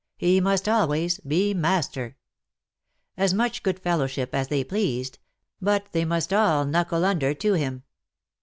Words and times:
He 0.17 0.41
must 0.41 0.67
always 0.67 1.19
be 1.19 1.53
master. 1.53 2.17
As 3.17 3.35
much 3.35 3.61
good 3.61 3.77
fellowship 3.79 4.33
as 4.33 4.47
they 4.47 4.63
pleased— 4.63 5.19
but 5.61 5.89
they 5.91 6.05
must 6.05 6.33
all 6.33 6.65
knuckle 6.65 7.05
under 7.05 7.35
to 7.35 7.53
him. 7.53 7.83